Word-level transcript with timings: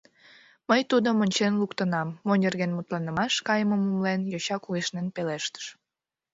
Мый 0.69 0.81
тудым 0.91 1.15
ончен 1.23 1.53
луктынам,— 1.61 2.09
мо 2.25 2.33
нерген 2.43 2.71
мутланымаш 2.73 3.33
кайымым 3.47 3.81
умылен, 3.89 4.21
йоча 4.31 4.57
кугешнен 4.59 5.07
пелештыш. 5.15 5.65